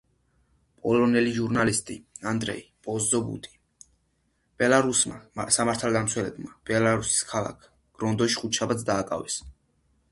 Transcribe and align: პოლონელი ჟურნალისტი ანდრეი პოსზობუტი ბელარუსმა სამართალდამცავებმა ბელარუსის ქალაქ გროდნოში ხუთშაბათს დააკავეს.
პოლონელი 0.85 1.33
ჟურნალისტი 1.35 1.97
ანდრეი 2.31 2.63
პოსზობუტი 2.87 3.53
ბელარუსმა 4.63 5.47
სამართალდამცავებმა 5.59 6.59
ბელარუსის 6.73 7.23
ქალაქ 7.35 7.71
გროდნოში 7.73 8.43
ხუთშაბათს 8.43 8.91
დააკავეს. 8.93 9.41